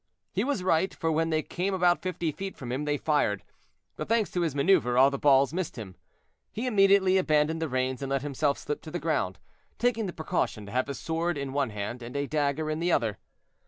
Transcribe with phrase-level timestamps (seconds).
[0.33, 3.43] He was right, for when they came about fifty feet from him, they fired,
[3.95, 5.95] but thanks to his maneuver, all the balls missed him.
[6.51, 9.37] He immediately abandoned the reins and let himself slip to the ground,
[9.77, 12.91] taking the precaution to have his sword in one hand and a dagger in the
[12.91, 13.19] other.